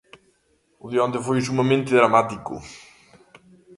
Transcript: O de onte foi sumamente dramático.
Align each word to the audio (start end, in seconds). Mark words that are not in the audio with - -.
O 0.83 0.85
de 0.91 0.97
onte 1.05 1.23
foi 1.25 1.39
sumamente 1.41 1.95
dramático. 1.99 2.53